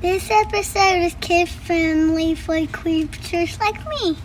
This 0.00 0.30
episode 0.30 1.02
is 1.02 1.14
kid 1.20 1.48
friendly 1.48 2.34
for 2.34 2.64
creatures 2.66 3.58
like 3.60 3.78
me. 3.88 4.16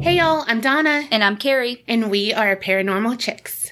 Hey 0.00 0.16
y'all, 0.18 0.44
I'm 0.46 0.60
Donna, 0.60 1.08
And 1.10 1.24
I'm 1.24 1.38
Carrie. 1.38 1.82
and 1.88 2.10
we 2.10 2.32
are 2.34 2.54
Paranormal 2.56 3.18
Chicks. 3.18 3.63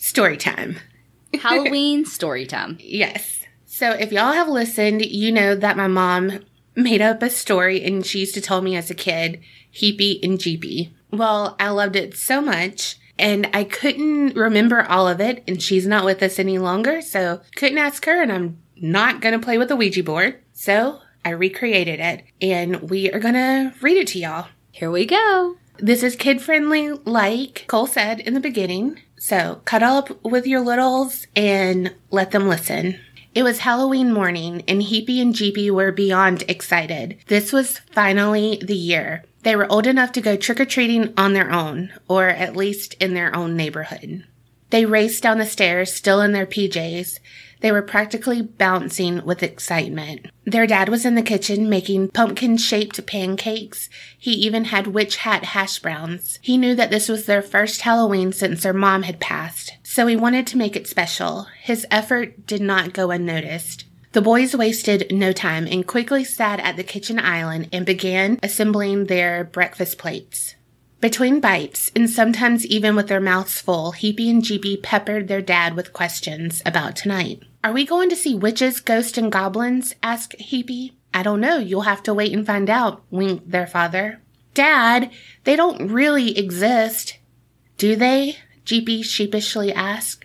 Story 0.00 0.38
time. 0.38 0.78
Halloween 1.42 2.06
story 2.06 2.46
time. 2.46 2.78
Yes. 2.80 3.40
So 3.66 3.90
if 3.90 4.10
y'all 4.10 4.32
have 4.32 4.48
listened, 4.48 5.04
you 5.04 5.30
know 5.30 5.54
that 5.54 5.76
my 5.76 5.88
mom 5.88 6.40
made 6.74 7.02
up 7.02 7.22
a 7.22 7.28
story 7.28 7.84
and 7.84 8.04
she 8.04 8.20
used 8.20 8.32
to 8.32 8.40
tell 8.40 8.62
me 8.62 8.76
as 8.76 8.90
a 8.90 8.94
kid, 8.94 9.42
Heepie 9.70 10.18
and 10.22 10.38
Jeepie. 10.38 10.94
Well, 11.10 11.54
I 11.60 11.68
loved 11.68 11.96
it 11.96 12.16
so 12.16 12.40
much 12.40 12.96
and 13.18 13.50
I 13.52 13.62
couldn't 13.64 14.36
remember 14.36 14.86
all 14.88 15.06
of 15.06 15.20
it 15.20 15.44
and 15.46 15.62
she's 15.62 15.86
not 15.86 16.06
with 16.06 16.22
us 16.22 16.38
any 16.38 16.56
longer, 16.56 17.02
so 17.02 17.42
couldn't 17.54 17.76
ask 17.76 18.02
her 18.06 18.22
and 18.22 18.32
I'm 18.32 18.56
not 18.76 19.20
going 19.20 19.38
to 19.38 19.44
play 19.44 19.58
with 19.58 19.68
the 19.68 19.76
Ouija 19.76 20.02
board. 20.02 20.40
So 20.54 21.00
I 21.26 21.30
recreated 21.30 22.00
it 22.00 22.24
and 22.40 22.88
we 22.88 23.12
are 23.12 23.20
going 23.20 23.34
to 23.34 23.74
read 23.82 23.98
it 23.98 24.06
to 24.08 24.18
y'all. 24.18 24.48
Here 24.72 24.90
we 24.90 25.04
go. 25.04 25.56
This 25.82 26.02
is 26.02 26.14
kid 26.14 26.42
friendly, 26.42 26.90
like 26.90 27.64
Cole 27.66 27.86
said 27.86 28.20
in 28.20 28.34
the 28.34 28.40
beginning. 28.40 29.00
So 29.18 29.62
cuddle 29.64 29.96
up 29.96 30.24
with 30.24 30.46
your 30.46 30.60
littles 30.60 31.26
and 31.34 31.94
let 32.10 32.32
them 32.32 32.48
listen. 32.48 33.00
It 33.34 33.44
was 33.44 33.60
Halloween 33.60 34.12
morning, 34.12 34.62
and 34.68 34.82
Heepie 34.82 35.22
and 35.22 35.34
Jeepie 35.34 35.70
were 35.70 35.90
beyond 35.90 36.44
excited. 36.48 37.18
This 37.28 37.50
was 37.50 37.78
finally 37.92 38.60
the 38.62 38.76
year. 38.76 39.24
They 39.42 39.56
were 39.56 39.70
old 39.72 39.86
enough 39.86 40.12
to 40.12 40.20
go 40.20 40.36
trick 40.36 40.60
or 40.60 40.66
treating 40.66 41.14
on 41.16 41.32
their 41.32 41.50
own, 41.50 41.92
or 42.08 42.28
at 42.28 42.56
least 42.56 42.94
in 43.00 43.14
their 43.14 43.34
own 43.34 43.56
neighborhood. 43.56 44.26
They 44.68 44.84
raced 44.84 45.22
down 45.22 45.38
the 45.38 45.46
stairs, 45.46 45.94
still 45.94 46.20
in 46.20 46.32
their 46.32 46.46
PJs. 46.46 47.18
They 47.60 47.72
were 47.72 47.82
practically 47.82 48.42
bouncing 48.42 49.24
with 49.24 49.42
excitement. 49.42 50.26
Their 50.44 50.66
dad 50.66 50.88
was 50.88 51.04
in 51.04 51.14
the 51.14 51.22
kitchen 51.22 51.68
making 51.68 52.08
pumpkin 52.08 52.56
shaped 52.56 53.04
pancakes. 53.06 53.88
He 54.18 54.32
even 54.32 54.66
had 54.66 54.88
witch 54.88 55.16
hat 55.16 55.44
hash 55.44 55.78
browns. 55.78 56.38
He 56.42 56.56
knew 56.56 56.74
that 56.74 56.90
this 56.90 57.08
was 57.08 57.26
their 57.26 57.42
first 57.42 57.82
Halloween 57.82 58.32
since 58.32 58.62
their 58.62 58.72
mom 58.72 59.02
had 59.02 59.20
passed, 59.20 59.74
so 59.82 60.06
he 60.06 60.16
wanted 60.16 60.46
to 60.48 60.56
make 60.56 60.74
it 60.76 60.86
special. 60.86 61.46
His 61.62 61.86
effort 61.90 62.46
did 62.46 62.62
not 62.62 62.92
go 62.92 63.10
unnoticed. 63.10 63.84
The 64.12 64.22
boys 64.22 64.56
wasted 64.56 65.06
no 65.12 65.30
time 65.30 65.68
and 65.70 65.86
quickly 65.86 66.24
sat 66.24 66.58
at 66.58 66.76
the 66.76 66.82
kitchen 66.82 67.20
island 67.20 67.68
and 67.72 67.86
began 67.86 68.40
assembling 68.42 69.04
their 69.04 69.44
breakfast 69.44 69.98
plates. 69.98 70.56
Between 71.00 71.40
bites, 71.40 71.92
and 71.94 72.10
sometimes 72.10 72.66
even 72.66 72.96
with 72.96 73.06
their 73.06 73.20
mouths 73.20 73.60
full, 73.60 73.92
Heepie 73.92 74.28
and 74.28 74.42
Jeepie 74.42 74.82
peppered 74.82 75.28
their 75.28 75.40
dad 75.40 75.74
with 75.74 75.92
questions 75.92 76.60
about 76.66 76.96
tonight. 76.96 77.42
Are 77.62 77.72
we 77.72 77.84
going 77.84 78.08
to 78.08 78.16
see 78.16 78.34
witches, 78.34 78.80
ghosts, 78.80 79.18
and 79.18 79.30
goblins? 79.30 79.94
asked 80.02 80.34
Heepie. 80.38 80.92
I 81.12 81.22
don't 81.22 81.40
know. 81.40 81.58
You'll 81.58 81.82
have 81.82 82.02
to 82.04 82.14
wait 82.14 82.32
and 82.32 82.46
find 82.46 82.70
out, 82.70 83.02
winked 83.10 83.50
their 83.50 83.66
father. 83.66 84.20
Dad, 84.54 85.10
they 85.44 85.56
don't 85.56 85.90
really 85.90 86.38
exist. 86.38 87.18
Do 87.76 87.96
they? 87.96 88.36
Jeepie 88.64 89.02
sheepishly 89.02 89.72
asked. 89.72 90.24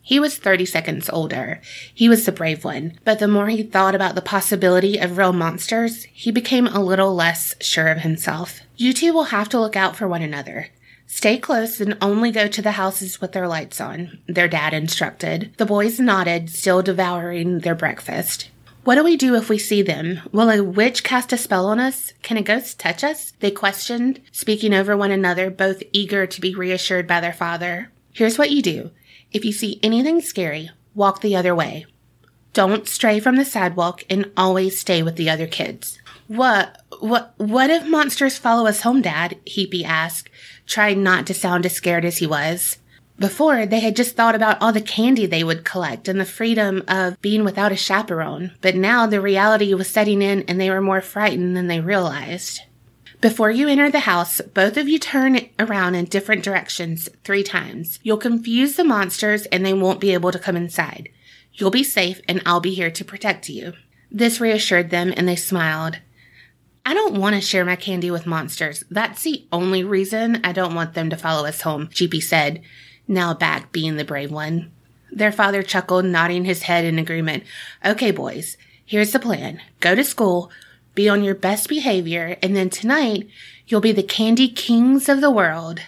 He 0.00 0.20
was 0.20 0.38
30 0.38 0.64
seconds 0.66 1.10
older. 1.10 1.60
He 1.92 2.08
was 2.08 2.24
the 2.24 2.30
brave 2.30 2.62
one. 2.64 3.00
But 3.04 3.18
the 3.18 3.26
more 3.26 3.48
he 3.48 3.64
thought 3.64 3.96
about 3.96 4.14
the 4.14 4.22
possibility 4.22 4.98
of 4.98 5.18
real 5.18 5.32
monsters, 5.32 6.04
he 6.04 6.30
became 6.30 6.68
a 6.68 6.84
little 6.84 7.12
less 7.12 7.56
sure 7.60 7.88
of 7.88 7.98
himself. 7.98 8.60
You 8.76 8.92
two 8.92 9.12
will 9.12 9.24
have 9.24 9.48
to 9.48 9.58
look 9.58 9.74
out 9.74 9.96
for 9.96 10.06
one 10.06 10.22
another. 10.22 10.68
Stay 11.06 11.38
close 11.38 11.80
and 11.80 11.96
only 12.00 12.30
go 12.30 12.48
to 12.48 12.60
the 12.60 12.72
houses 12.72 13.20
with 13.20 13.32
their 13.32 13.46
lights 13.46 13.80
on, 13.80 14.18
their 14.26 14.48
dad 14.48 14.74
instructed. 14.74 15.52
The 15.56 15.66
boys 15.66 16.00
nodded, 16.00 16.50
still 16.50 16.82
devouring 16.82 17.60
their 17.60 17.74
breakfast. 17.74 18.50
What 18.84 18.96
do 18.96 19.04
we 19.04 19.16
do 19.16 19.34
if 19.34 19.48
we 19.48 19.58
see 19.58 19.82
them? 19.82 20.20
Will 20.30 20.50
a 20.50 20.62
witch 20.62 21.02
cast 21.02 21.32
a 21.32 21.36
spell 21.36 21.66
on 21.66 21.80
us? 21.80 22.12
Can 22.22 22.36
a 22.36 22.42
ghost 22.42 22.78
touch 22.78 23.02
us? 23.02 23.32
They 23.40 23.50
questioned, 23.50 24.20
speaking 24.30 24.74
over 24.74 24.96
one 24.96 25.10
another, 25.10 25.50
both 25.50 25.82
eager 25.92 26.26
to 26.26 26.40
be 26.40 26.54
reassured 26.54 27.06
by 27.06 27.20
their 27.20 27.32
father. 27.32 27.90
Here's 28.12 28.38
what 28.38 28.50
you 28.50 28.62
do. 28.62 28.90
If 29.32 29.44
you 29.44 29.52
see 29.52 29.80
anything 29.82 30.20
scary, 30.20 30.70
walk 30.94 31.20
the 31.20 31.34
other 31.34 31.54
way. 31.54 31.86
Don't 32.52 32.88
stray 32.88 33.20
from 33.20 33.36
the 33.36 33.44
sidewalk 33.44 34.04
and 34.08 34.30
always 34.36 34.78
stay 34.78 35.02
with 35.02 35.16
the 35.16 35.30
other 35.30 35.46
kids. 35.46 35.98
What, 36.28 36.82
what, 36.98 37.34
what 37.36 37.70
if 37.70 37.86
monsters 37.86 38.36
follow 38.38 38.66
us 38.66 38.80
home, 38.80 39.02
Dad? 39.02 39.38
Heepie 39.46 39.84
asked, 39.84 40.28
trying 40.66 41.02
not 41.02 41.26
to 41.26 41.34
sound 41.34 41.64
as 41.64 41.72
scared 41.72 42.04
as 42.04 42.18
he 42.18 42.26
was. 42.26 42.78
Before, 43.18 43.64
they 43.64 43.80
had 43.80 43.96
just 43.96 44.14
thought 44.14 44.34
about 44.34 44.60
all 44.60 44.72
the 44.72 44.80
candy 44.80 45.24
they 45.24 45.44
would 45.44 45.64
collect 45.64 46.06
and 46.06 46.20
the 46.20 46.26
freedom 46.26 46.82
of 46.86 47.20
being 47.22 47.44
without 47.44 47.72
a 47.72 47.76
chaperone, 47.76 48.52
but 48.60 48.74
now 48.74 49.06
the 49.06 49.20
reality 49.22 49.72
was 49.72 49.88
setting 49.88 50.20
in 50.20 50.42
and 50.42 50.60
they 50.60 50.68
were 50.68 50.82
more 50.82 51.00
frightened 51.00 51.56
than 51.56 51.68
they 51.68 51.80
realized. 51.80 52.60
Before 53.22 53.50
you 53.50 53.68
enter 53.68 53.90
the 53.90 54.00
house, 54.00 54.42
both 54.42 54.76
of 54.76 54.88
you 54.88 54.98
turn 54.98 55.48
around 55.58 55.94
in 55.94 56.04
different 56.04 56.44
directions 56.44 57.08
three 57.24 57.42
times. 57.42 57.98
You'll 58.02 58.18
confuse 58.18 58.76
the 58.76 58.84
monsters 58.84 59.46
and 59.46 59.64
they 59.64 59.72
won't 59.72 60.00
be 60.00 60.12
able 60.12 60.32
to 60.32 60.38
come 60.38 60.56
inside. 60.56 61.08
You'll 61.54 61.70
be 61.70 61.84
safe 61.84 62.20
and 62.28 62.42
I'll 62.44 62.60
be 62.60 62.74
here 62.74 62.90
to 62.90 63.04
protect 63.04 63.48
you. 63.48 63.72
This 64.10 64.40
reassured 64.40 64.90
them 64.90 65.14
and 65.16 65.26
they 65.26 65.36
smiled. 65.36 66.00
I 66.86 66.94
don't 66.94 67.18
want 67.18 67.34
to 67.34 67.40
share 67.40 67.64
my 67.64 67.74
candy 67.74 68.12
with 68.12 68.28
monsters. 68.28 68.84
That's 68.88 69.24
the 69.24 69.44
only 69.50 69.82
reason 69.82 70.40
I 70.44 70.52
don't 70.52 70.76
want 70.76 70.94
them 70.94 71.10
to 71.10 71.16
follow 71.16 71.44
us 71.44 71.62
home, 71.62 71.88
Jeepie 71.88 72.22
said, 72.22 72.62
now 73.08 73.34
back 73.34 73.72
being 73.72 73.96
the 73.96 74.04
brave 74.04 74.30
one. 74.30 74.70
Their 75.10 75.32
father 75.32 75.64
chuckled, 75.64 76.04
nodding 76.04 76.44
his 76.44 76.62
head 76.62 76.84
in 76.84 77.00
agreement. 77.00 77.42
Okay, 77.84 78.12
boys, 78.12 78.56
here's 78.84 79.10
the 79.10 79.18
plan. 79.18 79.60
Go 79.80 79.96
to 79.96 80.04
school, 80.04 80.48
be 80.94 81.08
on 81.08 81.24
your 81.24 81.34
best 81.34 81.68
behavior, 81.68 82.36
and 82.40 82.54
then 82.54 82.70
tonight 82.70 83.26
you'll 83.66 83.80
be 83.80 83.90
the 83.90 84.04
candy 84.04 84.48
kings 84.48 85.08
of 85.08 85.20
the 85.20 85.30
world. 85.30 85.80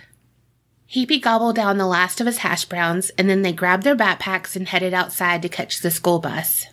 Heepie 0.88 1.22
gobbled 1.22 1.54
down 1.54 1.78
the 1.78 1.86
last 1.86 2.20
of 2.20 2.26
his 2.26 2.38
hash 2.38 2.64
browns, 2.64 3.10
and 3.10 3.30
then 3.30 3.42
they 3.42 3.52
grabbed 3.52 3.84
their 3.84 3.94
backpacks 3.94 4.56
and 4.56 4.66
headed 4.66 4.92
outside 4.92 5.42
to 5.42 5.48
catch 5.48 5.78
the 5.78 5.92
school 5.92 6.18
bus. 6.18 6.66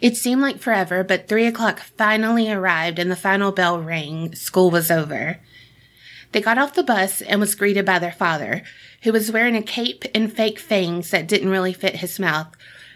It 0.00 0.16
seemed 0.16 0.42
like 0.42 0.58
forever, 0.58 1.04
but 1.04 1.28
three 1.28 1.46
o'clock 1.46 1.80
finally 1.80 2.50
arrived 2.50 2.98
and 2.98 3.10
the 3.10 3.16
final 3.16 3.52
bell 3.52 3.80
rang. 3.80 4.34
School 4.34 4.70
was 4.70 4.90
over. 4.90 5.40
They 6.32 6.40
got 6.40 6.58
off 6.58 6.74
the 6.74 6.82
bus 6.82 7.22
and 7.22 7.40
was 7.40 7.54
greeted 7.54 7.86
by 7.86 8.00
their 8.00 8.12
father, 8.12 8.62
who 9.02 9.12
was 9.12 9.30
wearing 9.30 9.54
a 9.54 9.62
cape 9.62 10.04
and 10.14 10.32
fake 10.32 10.58
fangs 10.58 11.10
that 11.10 11.28
didn't 11.28 11.50
really 11.50 11.72
fit 11.72 11.96
his 11.96 12.18
mouth. 12.18 12.48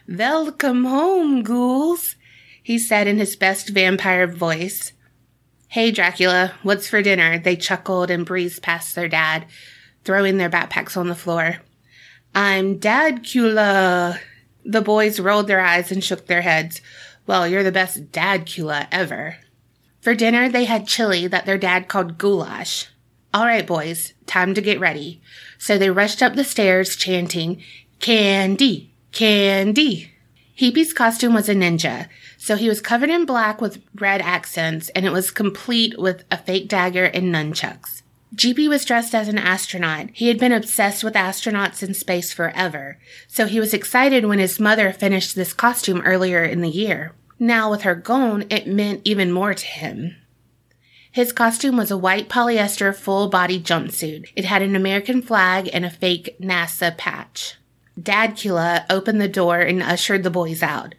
Welcome 0.09 0.84
home, 0.84 1.42
ghouls, 1.42 2.16
he 2.62 2.78
said 2.78 3.06
in 3.06 3.19
his 3.19 3.36
best 3.36 3.69
vampire 3.69 4.26
voice. 4.26 4.92
Hey, 5.69 5.91
Dracula, 5.92 6.54
what's 6.62 6.88
for 6.88 7.03
dinner? 7.03 7.38
They 7.38 7.54
chuckled 7.54 8.10
and 8.10 8.26
breezed 8.26 8.62
past 8.62 8.94
their 8.94 9.06
dad, 9.06 9.47
throwing 10.03 10.38
their 10.38 10.50
backpacks 10.50 10.97
on 10.97 11.09
the 11.09 11.15
floor. 11.15 11.59
I'm 12.34 12.78
Dadcula. 12.80 14.19
The 14.69 14.83
boys 14.83 15.19
rolled 15.19 15.47
their 15.47 15.61
eyes 15.61 15.91
and 15.91 16.05
shook 16.05 16.27
their 16.27 16.43
heads. 16.43 16.83
Well, 17.27 17.49
you're 17.49 17.62
the 17.62 17.73
best 17.73 18.12
Dadcula 18.12 18.87
ever. 18.93 19.39
For 20.03 20.15
dinner, 20.15 20.51
they 20.51 20.67
had 20.67 20.87
chili 20.87 21.27
that 21.27 21.47
their 21.47 21.56
dad 21.56 21.89
called 21.89 22.19
goulash. 22.19 22.87
All 23.33 23.47
right, 23.47 23.67
boys, 23.67 24.12
time 24.27 24.53
to 24.53 24.61
get 24.61 24.78
ready. 24.78 25.23
So 25.57 25.78
they 25.78 25.89
rushed 25.89 26.23
up 26.23 26.34
the 26.34 26.45
stairs 26.45 26.97
chanting, 26.97 27.63
Candy, 27.98 28.92
candy. 29.10 30.13
Heepie's 30.54 30.92
costume 30.92 31.33
was 31.33 31.48
a 31.48 31.54
ninja, 31.54 32.07
so 32.37 32.54
he 32.54 32.69
was 32.69 32.83
covered 32.83 33.09
in 33.09 33.25
black 33.25 33.63
with 33.63 33.83
red 33.95 34.21
accents, 34.21 34.91
and 34.91 35.07
it 35.07 35.13
was 35.13 35.31
complete 35.31 35.98
with 35.98 36.25
a 36.31 36.37
fake 36.37 36.69
dagger 36.69 37.04
and 37.07 37.34
nunchucks. 37.34 38.03
Jeepie 38.34 38.69
was 38.69 38.84
dressed 38.84 39.15
as 39.15 39.28
an 39.28 39.39
astronaut. 39.39 40.10
He 40.13 40.28
had 40.28 40.39
been 40.39 40.53
obsessed 40.53 41.03
with 41.03 41.15
astronauts 41.15 41.83
in 41.83 41.95
space 41.95 42.33
forever, 42.33 42.98
so 43.27 43.47
he 43.47 43.59
was 43.59 43.72
excited 43.72 44.27
when 44.27 44.39
his 44.39 44.60
mother 44.60 44.92
finished 44.92 45.34
this 45.34 45.53
costume 45.53 46.03
earlier 46.03 46.45
in 46.45 46.60
the 46.60 46.69
year. 46.69 47.15
Now, 47.39 47.71
with 47.71 47.83
her 47.83 47.95
gone, 47.95 48.45
it 48.51 48.66
meant 48.66 49.03
even 49.04 49.33
more 49.33 49.54
to 49.54 49.66
him. 49.66 50.16
His 51.10 51.33
costume 51.33 51.77
was 51.77 51.91
a 51.91 51.97
white 51.97 52.28
polyester 52.28 52.95
full 52.95 53.28
body 53.28 53.59
jumpsuit. 53.60 54.27
It 54.36 54.45
had 54.45 54.63
an 54.63 54.77
American 54.77 55.22
flag 55.22 55.71
and 55.72 55.84
a 55.84 55.91
fake 55.91 56.36
NASA 56.41 56.97
patch. 56.97 57.57
Dad 58.01 58.36
Dadcula 58.36 58.84
opened 58.91 59.21
the 59.21 59.28
door 59.28 59.60
and 59.60 59.83
ushered 59.83 60.22
the 60.22 60.30
boys 60.30 60.63
out. 60.63 60.95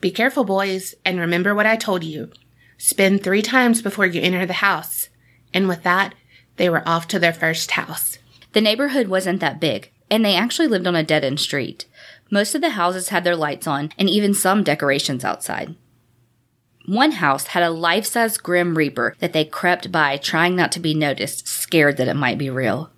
Be 0.00 0.10
careful, 0.10 0.44
boys, 0.44 0.94
and 1.04 1.20
remember 1.20 1.54
what 1.54 1.66
I 1.66 1.76
told 1.76 2.02
you. 2.02 2.32
Spin 2.76 3.18
three 3.18 3.40
times 3.40 3.80
before 3.80 4.06
you 4.06 4.20
enter 4.20 4.44
the 4.44 4.54
house. 4.54 5.08
And 5.54 5.68
with 5.68 5.84
that, 5.84 6.14
they 6.56 6.68
were 6.68 6.86
off 6.86 7.08
to 7.08 7.18
their 7.18 7.32
first 7.32 7.72
house. 7.72 8.18
The 8.52 8.60
neighborhood 8.60 9.08
wasn't 9.08 9.40
that 9.40 9.60
big. 9.60 9.90
and 10.12 10.22
they 10.22 10.36
actually 10.36 10.68
lived 10.68 10.86
on 10.86 10.94
a 10.94 11.02
dead 11.02 11.24
end 11.24 11.40
street. 11.40 11.86
Most 12.30 12.54
of 12.54 12.60
the 12.60 12.70
houses 12.70 13.08
had 13.08 13.24
their 13.24 13.34
lights 13.34 13.66
on 13.66 13.90
and 13.98 14.10
even 14.10 14.34
some 14.34 14.62
decorations 14.62 15.24
outside. 15.24 15.74
One 16.84 17.12
house 17.12 17.46
had 17.48 17.62
a 17.62 17.70
life 17.70 18.04
size 18.04 18.36
Grim 18.36 18.76
Reaper 18.76 19.16
that 19.20 19.32
they 19.32 19.46
crept 19.46 19.90
by, 19.90 20.18
trying 20.18 20.54
not 20.54 20.70
to 20.72 20.80
be 20.80 20.92
noticed, 20.92 21.48
scared 21.48 21.96
that 21.96 22.08
it 22.08 22.14
might 22.14 22.36
be 22.36 22.50
real. 22.50 22.90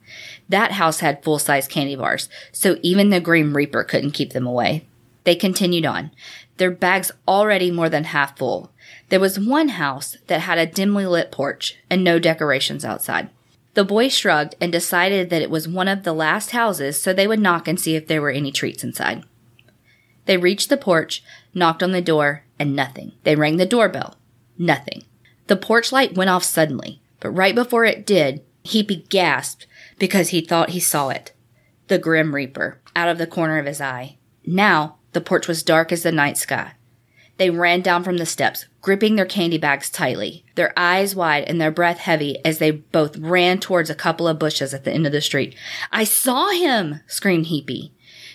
That 0.48 0.72
house 0.72 0.98
had 1.00 1.22
full 1.22 1.38
size 1.38 1.68
candy 1.68 1.94
bars, 1.94 2.28
so 2.50 2.78
even 2.82 3.10
the 3.10 3.20
Grim 3.20 3.56
Reaper 3.56 3.84
couldn't 3.84 4.10
keep 4.10 4.32
them 4.32 4.46
away. 4.46 4.88
They 5.22 5.36
continued 5.36 5.86
on, 5.86 6.10
their 6.56 6.70
bags 6.72 7.12
already 7.28 7.70
more 7.70 7.88
than 7.88 8.04
half 8.04 8.36
full. 8.36 8.72
There 9.08 9.20
was 9.20 9.38
one 9.38 9.68
house 9.68 10.16
that 10.26 10.40
had 10.40 10.58
a 10.58 10.66
dimly 10.66 11.06
lit 11.06 11.30
porch 11.30 11.76
and 11.88 12.02
no 12.02 12.18
decorations 12.18 12.84
outside. 12.84 13.30
The 13.74 13.84
boy 13.84 14.08
shrugged 14.08 14.54
and 14.60 14.70
decided 14.72 15.30
that 15.30 15.42
it 15.42 15.50
was 15.50 15.68
one 15.68 15.88
of 15.88 16.04
the 16.04 16.12
last 16.12 16.52
houses, 16.52 17.00
so 17.00 17.12
they 17.12 17.26
would 17.26 17.40
knock 17.40 17.68
and 17.68 17.78
see 17.78 17.96
if 17.96 18.06
there 18.06 18.22
were 18.22 18.30
any 18.30 18.52
treats 18.52 18.84
inside. 18.84 19.24
They 20.26 20.36
reached 20.36 20.68
the 20.68 20.76
porch, 20.76 21.22
knocked 21.52 21.82
on 21.82 21.92
the 21.92 22.00
door, 22.00 22.44
and 22.58 22.74
nothing. 22.74 23.12
They 23.24 23.34
rang 23.34 23.56
the 23.56 23.66
doorbell. 23.66 24.16
Nothing. 24.56 25.02
The 25.48 25.56
porch 25.56 25.92
light 25.92 26.14
went 26.14 26.30
off 26.30 26.44
suddenly, 26.44 27.02
but 27.20 27.30
right 27.30 27.54
before 27.54 27.84
it 27.84 28.06
did, 28.06 28.42
Heepie 28.64 29.08
gasped 29.08 29.66
because 29.98 30.28
he 30.28 30.40
thought 30.40 30.70
he 30.70 30.80
saw 30.80 31.10
it. 31.10 31.32
The 31.88 31.98
Grim 31.98 32.34
Reaper, 32.34 32.80
out 32.96 33.08
of 33.08 33.18
the 33.18 33.26
corner 33.26 33.58
of 33.58 33.66
his 33.66 33.80
eye. 33.80 34.16
Now, 34.46 34.96
the 35.12 35.20
porch 35.20 35.46
was 35.46 35.62
dark 35.62 35.92
as 35.92 36.02
the 36.02 36.12
night 36.12 36.38
sky. 36.38 36.72
They 37.36 37.50
ran 37.50 37.80
down 37.80 38.04
from 38.04 38.18
the 38.18 38.26
steps, 38.26 38.66
gripping 38.80 39.16
their 39.16 39.26
candy 39.26 39.58
bags 39.58 39.90
tightly, 39.90 40.44
their 40.54 40.72
eyes 40.76 41.16
wide 41.16 41.44
and 41.44 41.60
their 41.60 41.72
breath 41.72 41.98
heavy 41.98 42.38
as 42.44 42.58
they 42.58 42.70
both 42.70 43.16
ran 43.16 43.58
towards 43.58 43.90
a 43.90 43.94
couple 43.94 44.28
of 44.28 44.38
bushes 44.38 44.72
at 44.72 44.84
the 44.84 44.92
end 44.92 45.06
of 45.06 45.12
the 45.12 45.20
street. 45.20 45.56
I 45.90 46.04
saw 46.04 46.50
him! 46.50 47.00
screamed 47.08 47.46
Heepie. 47.46 47.90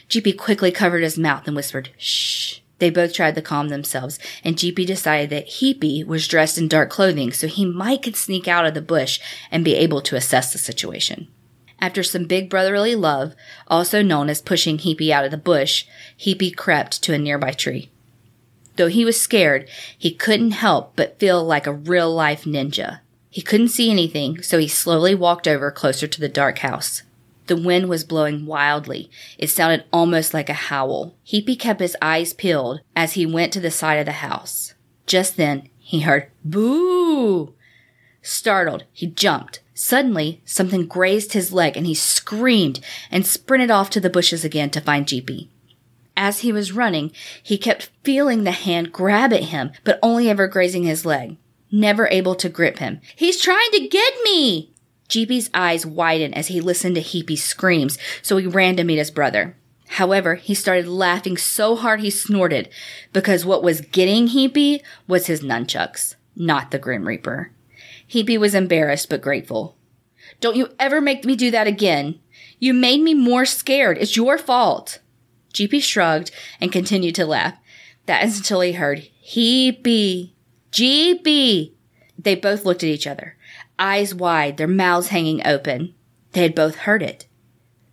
Jeepie 0.09 0.33
quickly 0.33 0.71
covered 0.71 1.03
his 1.03 1.17
mouth 1.17 1.47
and 1.47 1.55
whispered, 1.55 1.91
Shh. 1.97 2.59
They 2.79 2.89
both 2.89 3.13
tried 3.13 3.35
to 3.35 3.41
calm 3.41 3.69
themselves, 3.69 4.19
and 4.43 4.57
Jeepie 4.57 4.85
decided 4.85 5.29
that 5.29 5.47
Heepie 5.47 6.03
was 6.03 6.27
dressed 6.27 6.57
in 6.57 6.67
dark 6.67 6.89
clothing, 6.89 7.31
so 7.31 7.47
he 7.47 7.65
might 7.65 8.01
could 8.01 8.15
sneak 8.15 8.47
out 8.47 8.65
of 8.65 8.73
the 8.73 8.81
bush 8.81 9.19
and 9.51 9.65
be 9.65 9.75
able 9.75 10.01
to 10.01 10.15
assess 10.15 10.51
the 10.51 10.57
situation. 10.57 11.27
After 11.81 12.03
some 12.03 12.25
big 12.25 12.49
brotherly 12.49 12.95
love, 12.95 13.35
also 13.67 14.01
known 14.01 14.29
as 14.29 14.41
pushing 14.41 14.77
Heepie 14.77 15.11
out 15.11 15.25
of 15.25 15.31
the 15.31 15.37
bush, 15.37 15.85
Heepie 16.17 16.51
crept 16.51 17.01
to 17.03 17.13
a 17.13 17.17
nearby 17.17 17.51
tree. 17.51 17.91
Though 18.79 18.87
he 18.87 19.03
was 19.03 19.19
scared, 19.19 19.67
he 19.97 20.13
couldn't 20.13 20.51
help 20.51 20.93
but 20.95 21.19
feel 21.19 21.43
like 21.43 21.67
a 21.67 21.73
real 21.73 22.15
life 22.15 22.45
ninja. 22.45 23.01
He 23.29 23.41
couldn't 23.41 23.67
see 23.67 23.91
anything, 23.91 24.41
so 24.41 24.57
he 24.57 24.69
slowly 24.69 25.13
walked 25.13 25.49
over 25.49 25.69
closer 25.69 26.07
to 26.07 26.21
the 26.21 26.29
dark 26.29 26.59
house. 26.59 27.03
The 27.47 27.57
wind 27.57 27.89
was 27.89 28.05
blowing 28.05 28.45
wildly. 28.45 29.11
It 29.37 29.49
sounded 29.49 29.83
almost 29.91 30.33
like 30.33 30.47
a 30.47 30.53
howl. 30.53 31.13
Heepie 31.25 31.57
kept 31.57 31.81
his 31.81 31.97
eyes 32.01 32.31
peeled 32.31 32.79
as 32.95 33.15
he 33.15 33.25
went 33.25 33.51
to 33.51 33.59
the 33.59 33.69
side 33.69 33.99
of 33.99 34.05
the 34.05 34.13
house. 34.13 34.75
Just 35.05 35.35
then, 35.35 35.67
he 35.79 35.99
heard 35.99 36.31
boo! 36.45 37.55
Startled, 38.21 38.85
he 38.93 39.07
jumped. 39.07 39.59
Suddenly, 39.73 40.41
something 40.45 40.85
grazed 40.85 41.33
his 41.33 41.51
leg 41.51 41.75
and 41.75 41.85
he 41.85 41.95
screamed 41.95 42.79
and 43.11 43.27
sprinted 43.27 43.71
off 43.71 43.89
to 43.89 43.99
the 43.99 44.09
bushes 44.09 44.45
again 44.45 44.69
to 44.69 44.79
find 44.79 45.05
Jeepie. 45.05 45.49
As 46.15 46.39
he 46.39 46.51
was 46.51 46.71
running, 46.71 47.11
he 47.41 47.57
kept 47.57 47.89
feeling 48.03 48.43
the 48.43 48.51
hand 48.51 48.91
grab 48.91 49.31
at 49.31 49.43
him, 49.43 49.71
but 49.83 49.99
only 50.03 50.29
ever 50.29 50.47
grazing 50.47 50.83
his 50.83 51.05
leg, 51.05 51.37
never 51.71 52.07
able 52.09 52.35
to 52.35 52.49
grip 52.49 52.79
him. 52.79 52.99
He's 53.15 53.41
trying 53.41 53.71
to 53.71 53.87
get 53.87 54.13
me! 54.23 54.73
Jeepie's 55.07 55.49
eyes 55.53 55.85
widened 55.85 56.35
as 56.35 56.47
he 56.47 56.61
listened 56.61 56.95
to 56.95 57.01
Heepie's 57.01 57.43
screams, 57.43 57.97
so 58.21 58.37
he 58.37 58.45
ran 58.45 58.75
to 58.77 58.83
meet 58.83 58.97
his 58.97 59.11
brother. 59.11 59.55
However, 59.93 60.35
he 60.35 60.53
started 60.53 60.87
laughing 60.87 61.35
so 61.35 61.75
hard 61.75 61.99
he 62.01 62.11
snorted, 62.11 62.69
because 63.11 63.43
what 63.43 63.63
was 63.63 63.81
getting 63.81 64.27
Heepie 64.27 64.81
was 65.07 65.25
his 65.25 65.41
nunchucks, 65.41 66.15
not 66.35 66.69
the 66.69 66.77
Grim 66.77 67.07
Reaper. 67.07 67.51
Heepie 68.07 68.37
was 68.37 68.53
embarrassed 68.53 69.09
but 69.09 69.21
grateful. 69.21 69.75
Don't 70.39 70.55
you 70.55 70.69
ever 70.79 71.01
make 71.01 71.25
me 71.25 71.35
do 71.35 71.49
that 71.51 71.65
again. 71.65 72.19
You 72.59 72.73
made 72.73 73.01
me 73.01 73.13
more 73.13 73.45
scared. 73.45 73.97
It's 73.97 74.15
your 74.15 74.37
fault. 74.37 74.99
Jeepie 75.53 75.79
shrugged 75.79 76.31
and 76.61 76.71
continued 76.71 77.15
to 77.15 77.25
laugh. 77.25 77.57
That 78.05 78.23
is 78.23 78.37
until 78.37 78.61
he 78.61 78.73
heard, 78.73 79.07
Heepie, 79.21 80.33
Jeepie. 80.71 81.73
They 82.17 82.35
both 82.35 82.65
looked 82.65 82.83
at 82.83 82.89
each 82.89 83.07
other, 83.07 83.37
eyes 83.77 84.13
wide, 84.13 84.57
their 84.57 84.67
mouths 84.67 85.09
hanging 85.09 85.45
open. 85.45 85.93
They 86.33 86.41
had 86.41 86.55
both 86.55 86.75
heard 86.75 87.01
it. 87.01 87.27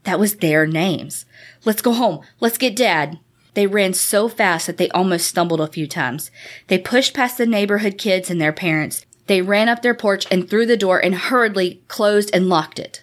That 0.05 0.21
was 0.21 0.37
their 0.37 0.67
names. 0.67 1.27
Let's 1.65 1.83
go 1.83 1.93
home. 1.93 2.21
Let's 2.41 2.59
get 2.59 2.77
dad. 2.77 3.19
They 3.55 3.67
ran 3.67 3.95
so 3.95 4.29
fast 4.29 4.67
that 4.67 4.77
they 4.77 4.89
almost 4.91 5.27
stumbled 5.27 5.61
a 5.61 5.67
few 5.67 5.87
times. 5.87 6.31
They 6.69 6.79
pushed 6.79 7.15
past 7.15 7.39
the 7.39 7.47
neighborhood 7.47 7.97
kids 7.99 8.31
and 8.31 8.41
their 8.41 8.53
parents. 8.53 9.07
They 9.27 9.43
ran 9.43 9.69
up 9.69 9.83
their 9.83 9.95
porch 9.95 10.27
and 10.31 10.49
through 10.49 10.67
the 10.67 10.77
door 10.77 11.03
and 11.03 11.15
hurriedly 11.15 11.83
closed 11.89 12.31
and 12.33 12.49
locked 12.49 12.79
it. 12.79 13.03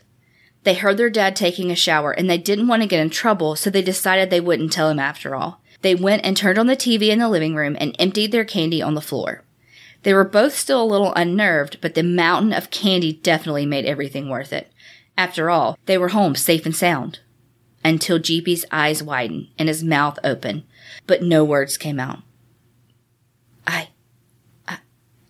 They 0.63 0.75
heard 0.75 0.97
their 0.97 1.09
dad 1.09 1.35
taking 1.35 1.71
a 1.71 1.75
shower 1.75 2.11
and 2.11 2.29
they 2.29 2.37
didn't 2.37 2.67
want 2.67 2.81
to 2.81 2.87
get 2.87 3.01
in 3.01 3.09
trouble, 3.09 3.55
so 3.55 3.69
they 3.69 3.81
decided 3.81 4.29
they 4.29 4.39
wouldn't 4.39 4.71
tell 4.71 4.89
him 4.89 4.99
after 4.99 5.35
all. 5.35 5.61
They 5.81 5.95
went 5.95 6.25
and 6.25 6.35
turned 6.35 6.57
on 6.57 6.67
the 6.67 6.77
TV 6.77 7.09
in 7.09 7.19
the 7.19 7.27
living 7.27 7.55
room 7.55 7.75
and 7.79 7.95
emptied 7.99 8.31
their 8.31 8.45
candy 8.45 8.81
on 8.81 8.95
the 8.95 9.01
floor. 9.01 9.43
They 10.03 10.13
were 10.13 10.23
both 10.23 10.55
still 10.55 10.81
a 10.81 10.85
little 10.85 11.13
unnerved, 11.13 11.79
but 11.81 11.93
the 11.93 12.03
mountain 12.03 12.53
of 12.53 12.71
candy 12.71 13.13
definitely 13.13 13.65
made 13.65 13.85
everything 13.85 14.29
worth 14.29 14.53
it. 14.53 14.71
After 15.17 15.49
all, 15.49 15.77
they 15.85 15.97
were 15.97 16.09
home 16.09 16.35
safe 16.35 16.65
and 16.65 16.75
sound. 16.75 17.19
Until 17.85 18.17
Jeepie's 18.17 18.65
eyes 18.71 19.03
widened 19.03 19.49
and 19.59 19.67
his 19.67 19.83
mouth 19.83 20.17
opened, 20.23 20.63
but 21.05 21.21
no 21.21 21.43
words 21.43 21.77
came 21.77 21.99
out. 21.99 22.19
I, 23.67 23.89
I, 24.67 24.77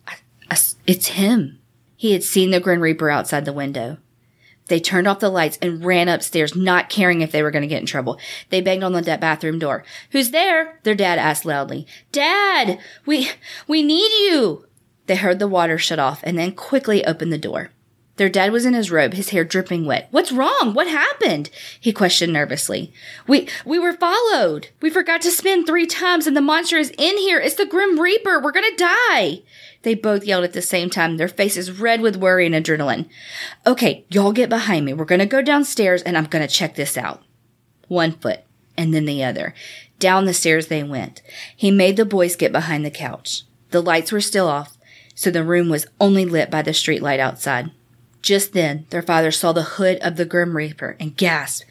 I, 0.07 0.17
I 0.51 0.57
it's 0.85 1.07
him. 1.07 1.59
He 1.95 2.11
had 2.11 2.23
seen 2.23 2.51
the 2.51 2.59
Grim 2.59 2.81
Reaper 2.81 3.09
outside 3.09 3.45
the 3.45 3.53
window. 3.53 3.97
They 4.67 4.79
turned 4.79 5.07
off 5.07 5.19
the 5.19 5.29
lights 5.29 5.57
and 5.61 5.83
ran 5.83 6.07
upstairs, 6.07 6.55
not 6.55 6.89
caring 6.89 7.21
if 7.21 7.31
they 7.31 7.43
were 7.43 7.51
going 7.51 7.63
to 7.63 7.67
get 7.67 7.81
in 7.81 7.85
trouble. 7.85 8.19
They 8.49 8.61
banged 8.61 8.83
on 8.83 8.93
the 8.93 9.01
bathroom 9.01 9.59
door. 9.59 9.83
Who's 10.11 10.31
there? 10.31 10.79
Their 10.83 10.95
dad 10.95 11.19
asked 11.19 11.45
loudly. 11.45 11.85
Dad! 12.11 12.79
We, 13.05 13.29
we 13.67 13.83
need 13.83 14.11
you! 14.29 14.65
They 15.07 15.15
heard 15.15 15.39
the 15.39 15.47
water 15.47 15.77
shut 15.77 15.99
off 15.99 16.21
and 16.23 16.37
then 16.37 16.53
quickly 16.53 17.05
opened 17.05 17.33
the 17.33 17.37
door. 17.37 17.71
Their 18.17 18.29
dad 18.29 18.51
was 18.51 18.65
in 18.65 18.75
his 18.75 18.91
robe, 18.91 19.13
his 19.13 19.29
hair 19.29 19.43
dripping 19.43 19.85
wet. 19.85 20.07
What's 20.11 20.31
wrong? 20.31 20.73
What 20.73 20.87
happened? 20.87 21.49
He 21.79 21.91
questioned 21.91 22.31
nervously. 22.31 22.93
We, 23.27 23.47
we 23.65 23.79
were 23.79 23.93
followed. 23.93 24.67
We 24.81 24.91
forgot 24.91 25.21
to 25.21 25.31
spin 25.31 25.65
three 25.65 25.87
times 25.87 26.27
and 26.27 26.37
the 26.37 26.41
monster 26.41 26.77
is 26.77 26.91
in 26.91 27.17
here. 27.17 27.39
It's 27.39 27.55
the 27.55 27.65
Grim 27.65 27.99
Reaper. 27.99 28.39
We're 28.39 28.51
gonna 28.51 28.75
die. 28.77 29.41
They 29.81 29.95
both 29.95 30.25
yelled 30.25 30.43
at 30.43 30.53
the 30.53 30.61
same 30.61 30.91
time, 30.91 31.17
their 31.17 31.27
faces 31.27 31.71
red 31.71 32.01
with 32.01 32.15
worry 32.15 32.45
and 32.45 32.53
adrenaline. 32.53 33.09
Okay, 33.65 34.05
y'all 34.09 34.31
get 34.31 34.47
behind 34.47 34.85
me. 34.85 34.93
We're 34.93 35.05
gonna 35.05 35.25
go 35.25 35.41
downstairs 35.41 36.03
and 36.03 36.15
I'm 36.15 36.25
gonna 36.25 36.47
check 36.47 36.75
this 36.75 36.97
out. 36.97 37.23
One 37.87 38.11
foot, 38.11 38.41
and 38.77 38.93
then 38.93 39.05
the 39.05 39.23
other. 39.23 39.55
Down 39.97 40.25
the 40.25 40.33
stairs 40.35 40.67
they 40.67 40.83
went. 40.83 41.23
He 41.55 41.71
made 41.71 41.97
the 41.97 42.05
boys 42.05 42.35
get 42.35 42.51
behind 42.51 42.85
the 42.85 42.91
couch. 42.91 43.41
The 43.71 43.81
lights 43.81 44.11
were 44.11 44.21
still 44.21 44.47
off, 44.47 44.77
so 45.15 45.31
the 45.31 45.43
room 45.43 45.69
was 45.69 45.87
only 45.99 46.25
lit 46.25 46.51
by 46.51 46.61
the 46.61 46.73
street 46.73 47.01
light 47.01 47.19
outside. 47.19 47.71
Just 48.23 48.53
then, 48.53 48.87
their 48.89 49.01
father 49.01 49.29
saw 49.31 49.51
the 49.51 49.63
hood 49.63 49.99
of 49.99 50.15
the 50.15 50.25
Grim 50.25 50.57
Reaper 50.57 50.95
and 50.99 51.15
gasped, 51.15 51.65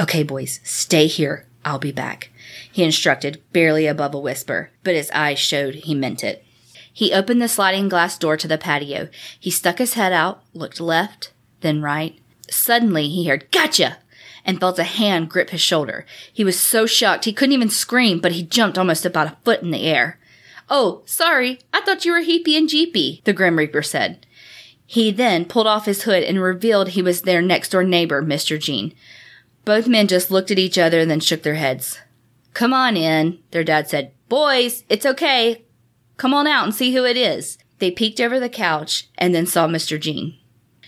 Okay, 0.00 0.22
boys, 0.22 0.58
stay 0.64 1.06
here. 1.06 1.46
I'll 1.64 1.78
be 1.78 1.92
back. 1.92 2.30
He 2.72 2.82
instructed, 2.82 3.42
barely 3.52 3.86
above 3.86 4.14
a 4.14 4.18
whisper, 4.18 4.70
but 4.82 4.94
his 4.94 5.10
eyes 5.10 5.38
showed 5.38 5.74
he 5.74 5.94
meant 5.94 6.24
it. 6.24 6.44
He 6.90 7.12
opened 7.12 7.42
the 7.42 7.48
sliding 7.48 7.88
glass 7.88 8.16
door 8.16 8.36
to 8.38 8.48
the 8.48 8.56
patio. 8.56 9.08
He 9.38 9.50
stuck 9.50 9.78
his 9.78 9.94
head 9.94 10.12
out, 10.12 10.42
looked 10.54 10.80
left, 10.80 11.32
then 11.60 11.82
right. 11.82 12.18
Suddenly 12.50 13.08
he 13.08 13.28
heard, 13.28 13.50
Gotcha! 13.52 13.98
and 14.44 14.58
felt 14.58 14.78
a 14.78 14.84
hand 14.84 15.28
grip 15.28 15.50
his 15.50 15.60
shoulder. 15.60 16.06
He 16.32 16.42
was 16.42 16.58
so 16.58 16.86
shocked 16.86 17.26
he 17.26 17.34
couldn't 17.34 17.52
even 17.52 17.68
scream, 17.68 18.18
but 18.18 18.32
he 18.32 18.42
jumped 18.42 18.78
almost 18.78 19.04
about 19.04 19.26
a 19.26 19.36
foot 19.44 19.60
in 19.60 19.72
the 19.72 19.82
air. 19.82 20.18
Oh, 20.70 21.02
sorry. 21.04 21.60
I 21.72 21.82
thought 21.82 22.06
you 22.06 22.12
were 22.12 22.22
Heepie 22.22 22.56
and 22.56 22.68
Jeepie, 22.68 23.20
the 23.24 23.34
Grim 23.34 23.58
Reaper 23.58 23.82
said. 23.82 24.24
He 24.90 25.10
then 25.10 25.44
pulled 25.44 25.66
off 25.66 25.84
his 25.84 26.04
hood 26.04 26.22
and 26.22 26.40
revealed 26.40 26.88
he 26.88 27.02
was 27.02 27.20
their 27.20 27.42
next 27.42 27.68
door 27.68 27.84
neighbor, 27.84 28.22
Mr. 28.22 28.58
Jean. 28.58 28.94
Both 29.66 29.86
men 29.86 30.08
just 30.08 30.30
looked 30.30 30.50
at 30.50 30.58
each 30.58 30.78
other 30.78 30.98
and 30.98 31.10
then 31.10 31.20
shook 31.20 31.42
their 31.42 31.56
heads. 31.56 31.98
Come 32.54 32.72
on 32.72 32.96
in, 32.96 33.38
their 33.50 33.62
dad 33.62 33.90
said. 33.90 34.12
Boys, 34.30 34.84
it's 34.88 35.04
okay. 35.04 35.66
Come 36.16 36.32
on 36.32 36.46
out 36.46 36.64
and 36.64 36.74
see 36.74 36.94
who 36.94 37.04
it 37.04 37.18
is. 37.18 37.58
They 37.80 37.90
peeked 37.90 38.18
over 38.18 38.40
the 38.40 38.48
couch 38.48 39.10
and 39.18 39.34
then 39.34 39.44
saw 39.44 39.68
Mr. 39.68 40.00
Jean. 40.00 40.38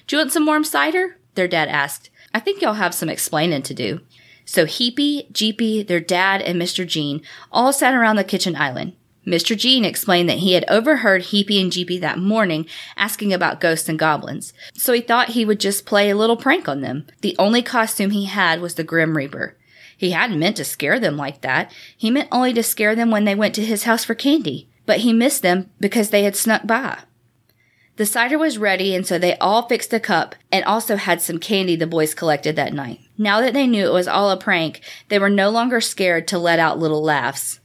Do 0.06 0.16
you 0.16 0.20
want 0.20 0.32
some 0.32 0.46
warm 0.46 0.64
cider? 0.64 1.18
Their 1.34 1.46
dad 1.46 1.68
asked. 1.68 2.08
I 2.32 2.40
think 2.40 2.62
you'll 2.62 2.72
have 2.72 2.94
some 2.94 3.10
explaining 3.10 3.60
to 3.64 3.74
do. 3.74 4.00
So 4.46 4.64
Heepie, 4.64 5.30
Jeepie, 5.30 5.82
their 5.82 6.00
dad, 6.00 6.40
and 6.40 6.58
Mr. 6.58 6.86
Jean 6.86 7.20
all 7.52 7.70
sat 7.70 7.92
around 7.92 8.16
the 8.16 8.24
kitchen 8.24 8.56
island. 8.56 8.94
Mr. 9.26 9.56
Jean 9.56 9.84
explained 9.84 10.28
that 10.28 10.38
he 10.38 10.54
had 10.54 10.64
overheard 10.68 11.24
Heepie 11.24 11.60
and 11.60 11.70
Jeepie 11.70 12.00
that 12.00 12.18
morning 12.18 12.66
asking 12.96 13.32
about 13.32 13.60
ghosts 13.60 13.88
and 13.88 13.98
goblins, 13.98 14.52
so 14.72 14.92
he 14.92 15.00
thought 15.00 15.30
he 15.30 15.44
would 15.44 15.60
just 15.60 15.86
play 15.86 16.08
a 16.08 16.16
little 16.16 16.36
prank 16.36 16.68
on 16.68 16.80
them. 16.80 17.06
The 17.20 17.36
only 17.38 17.62
costume 17.62 18.10
he 18.10 18.24
had 18.24 18.60
was 18.60 18.74
the 18.74 18.84
Grim 18.84 19.16
Reaper. 19.16 19.56
He 19.96 20.12
hadn't 20.12 20.38
meant 20.38 20.56
to 20.56 20.64
scare 20.64 20.98
them 20.98 21.18
like 21.18 21.42
that. 21.42 21.70
He 21.94 22.10
meant 22.10 22.30
only 22.32 22.54
to 22.54 22.62
scare 22.62 22.94
them 22.94 23.10
when 23.10 23.24
they 23.24 23.34
went 23.34 23.54
to 23.56 23.64
his 23.64 23.82
house 23.82 24.02
for 24.02 24.14
candy. 24.14 24.70
But 24.86 25.00
he 25.00 25.12
missed 25.12 25.42
them 25.42 25.70
because 25.78 26.08
they 26.08 26.22
had 26.22 26.34
snuck 26.34 26.66
by. 26.66 27.00
The 27.96 28.06
cider 28.06 28.38
was 28.38 28.56
ready, 28.56 28.94
and 28.94 29.06
so 29.06 29.18
they 29.18 29.36
all 29.36 29.68
fixed 29.68 29.92
a 29.92 30.00
cup 30.00 30.34
and 30.50 30.64
also 30.64 30.96
had 30.96 31.20
some 31.20 31.38
candy 31.38 31.76
the 31.76 31.86
boys 31.86 32.14
collected 32.14 32.56
that 32.56 32.72
night. 32.72 33.00
Now 33.18 33.42
that 33.42 33.52
they 33.52 33.66
knew 33.66 33.84
it 33.84 33.92
was 33.92 34.08
all 34.08 34.30
a 34.30 34.38
prank, 34.38 34.80
they 35.08 35.18
were 35.18 35.28
no 35.28 35.50
longer 35.50 35.82
scared 35.82 36.26
to 36.28 36.38
let 36.38 36.58
out 36.58 36.78
little 36.78 37.02
laughs. 37.02 37.59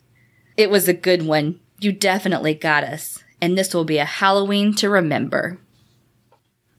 It 0.57 0.69
was 0.69 0.87
a 0.87 0.93
good 0.93 1.25
one. 1.25 1.59
You 1.79 1.91
definitely 1.91 2.53
got 2.53 2.83
us. 2.83 3.23
And 3.41 3.57
this 3.57 3.73
will 3.73 3.83
be 3.83 3.97
a 3.97 4.05
Halloween 4.05 4.73
to 4.75 4.89
remember. 4.89 5.59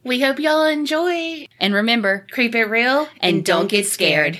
We 0.02 0.20
hope 0.20 0.38
y'all 0.38 0.64
enjoy. 0.64 1.46
And 1.60 1.74
remember, 1.74 2.26
Creep 2.30 2.54
it 2.54 2.64
real 2.64 3.08
and 3.20 3.44
don't 3.44 3.68
get 3.68 3.86
scared. 3.86 4.38